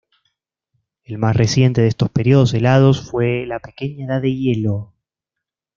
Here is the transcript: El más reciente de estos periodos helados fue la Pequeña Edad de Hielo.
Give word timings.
El 1.03 1.19
más 1.19 1.35
reciente 1.35 1.81
de 1.81 1.87
estos 1.87 2.09
periodos 2.09 2.55
helados 2.55 3.07
fue 3.07 3.45
la 3.45 3.59
Pequeña 3.59 4.07
Edad 4.07 4.19
de 4.23 4.33
Hielo. 4.35 4.95